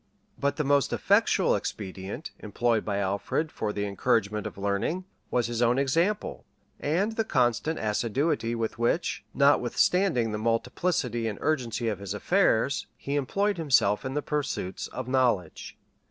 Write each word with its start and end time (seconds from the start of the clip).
]But 0.45 0.55
the 0.55 0.63
most 0.63 0.91
effectual 0.91 1.53
expedient, 1.55 2.31
employed 2.39 2.83
by 2.83 2.97
Alfred 2.97 3.51
for 3.51 3.71
the 3.71 3.85
encouragement 3.85 4.47
of 4.47 4.57
learning, 4.57 5.05
was 5.29 5.45
his 5.45 5.61
own 5.61 5.77
example, 5.77 6.43
and 6.79 7.11
the 7.15 7.23
constant 7.23 7.77
assiduity 7.77 8.55
with 8.55 8.79
which, 8.79 9.23
notwithstanding 9.35 10.31
the 10.31 10.39
multiplicity 10.39 11.27
and 11.27 11.37
urgency 11.39 11.87
of 11.87 11.99
his 11.99 12.15
affairs, 12.15 12.87
he 12.97 13.15
employed 13.15 13.57
himself 13.59 14.03
in 14.03 14.15
the 14.15 14.23
pursuits 14.23 14.87
of 14.87 15.07
knowledge. 15.07 15.77